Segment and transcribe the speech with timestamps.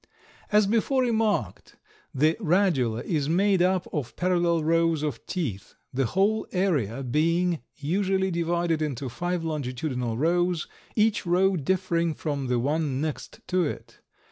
[0.51, 1.75] As before remarked,
[2.11, 8.31] the radula is made up of parallel rows of teeth, the whole area being usually
[8.31, 13.99] divided into five longitudinal rows, each row differing from the one next to it.